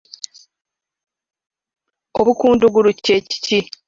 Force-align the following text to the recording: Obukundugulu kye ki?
Obukundugulu 2.19 2.89
kye 3.03 3.15
ki? 3.43 3.59